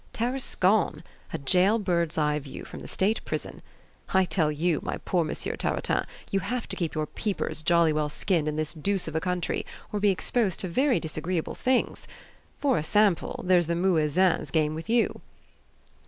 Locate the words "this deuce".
8.55-9.07